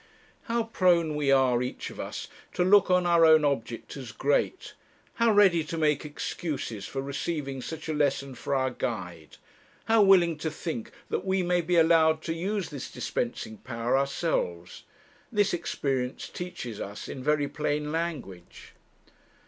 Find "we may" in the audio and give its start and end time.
11.23-11.61